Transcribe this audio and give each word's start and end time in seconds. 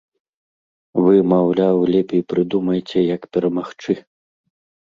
Вы, 1.07 1.15
маўляў, 1.33 1.83
лепей 1.97 2.23
прыдумайце, 2.33 2.99
як 3.15 3.21
перамагчы! 3.39 3.93